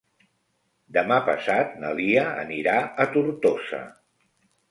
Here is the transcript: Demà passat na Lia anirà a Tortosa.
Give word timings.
Demà 0.95 1.17
passat 1.25 1.75
na 1.83 1.91
Lia 1.99 2.23
anirà 2.45 2.75
a 3.05 3.09
Tortosa. 3.17 3.83